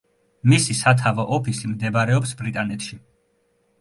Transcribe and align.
მისი 0.53 0.75
სათავო 0.77 1.27
ოფისი 1.39 1.69
მდებარეობს 1.75 2.33
ბრიტანეთში. 2.43 2.99